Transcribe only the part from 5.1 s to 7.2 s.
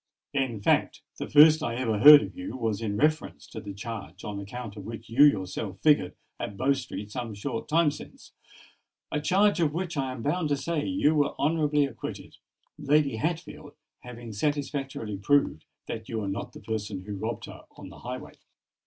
you yourself figured at Bow Street